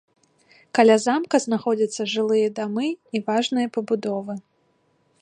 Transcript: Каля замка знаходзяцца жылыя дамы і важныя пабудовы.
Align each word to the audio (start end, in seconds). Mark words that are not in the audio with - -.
Каля 0.77 0.95
замка 1.03 1.41
знаходзяцца 1.45 2.01
жылыя 2.15 2.47
дамы 2.61 2.87
і 2.91 3.17
важныя 3.31 3.67
пабудовы. 3.77 4.33